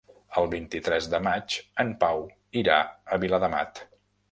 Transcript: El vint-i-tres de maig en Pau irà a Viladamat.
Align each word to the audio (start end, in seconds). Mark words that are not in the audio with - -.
El 0.41 0.45
vint-i-tres 0.53 1.09
de 1.11 1.19
maig 1.25 1.59
en 1.85 1.93
Pau 2.05 2.25
irà 2.65 2.81
a 3.17 3.23
Viladamat. 3.27 3.87